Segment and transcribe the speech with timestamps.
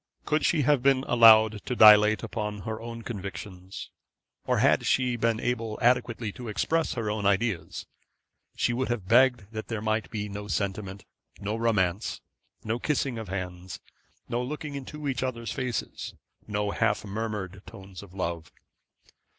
[0.25, 3.91] Could she have been allowed to dilate upon her own convictions,
[4.47, 7.85] or had she been able adequately to express her own ideas,
[8.55, 11.05] she would have begged that there might be no sentiment,
[11.39, 12.19] no romance,
[12.63, 13.79] no kissing of hands,
[14.27, 16.15] no looking into each other's faces,
[16.47, 18.51] no half murmured tones of love.